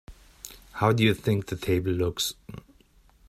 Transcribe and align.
How 0.71 0.93
do 0.93 1.03
you 1.03 1.13
think 1.13 1.45
the 1.45 1.55
table 1.55 1.91
looks? 1.91 2.33